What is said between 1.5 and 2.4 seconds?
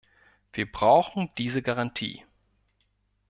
Garantie.